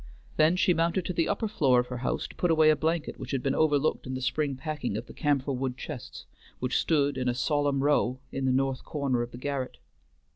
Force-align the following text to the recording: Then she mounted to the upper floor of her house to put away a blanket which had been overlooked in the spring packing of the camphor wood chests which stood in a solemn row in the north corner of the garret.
Then 0.35 0.55
she 0.55 0.73
mounted 0.73 1.05
to 1.05 1.13
the 1.13 1.29
upper 1.29 1.47
floor 1.47 1.79
of 1.79 1.85
her 1.89 1.99
house 1.99 2.27
to 2.27 2.33
put 2.35 2.49
away 2.49 2.71
a 2.71 2.75
blanket 2.75 3.19
which 3.19 3.29
had 3.29 3.43
been 3.43 3.53
overlooked 3.53 4.07
in 4.07 4.15
the 4.15 4.21
spring 4.21 4.55
packing 4.55 4.97
of 4.97 5.05
the 5.05 5.13
camphor 5.13 5.51
wood 5.53 5.77
chests 5.77 6.25
which 6.57 6.79
stood 6.79 7.19
in 7.19 7.29
a 7.29 7.35
solemn 7.35 7.83
row 7.83 8.19
in 8.31 8.45
the 8.45 8.51
north 8.51 8.83
corner 8.83 9.21
of 9.21 9.29
the 9.29 9.37
garret. 9.37 9.77